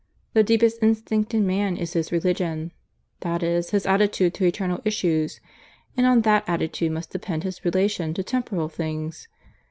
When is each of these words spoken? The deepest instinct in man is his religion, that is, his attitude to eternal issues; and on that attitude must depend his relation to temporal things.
The 0.33 0.41
deepest 0.41 0.81
instinct 0.81 1.35
in 1.35 1.45
man 1.45 1.77
is 1.77 1.93
his 1.93 2.11
religion, 2.11 2.71
that 3.19 3.43
is, 3.43 3.69
his 3.69 3.85
attitude 3.85 4.33
to 4.33 4.45
eternal 4.45 4.81
issues; 4.83 5.39
and 5.95 6.07
on 6.07 6.21
that 6.21 6.43
attitude 6.47 6.91
must 6.93 7.11
depend 7.11 7.43
his 7.43 7.63
relation 7.63 8.11
to 8.15 8.23
temporal 8.23 8.67
things. 8.67 9.27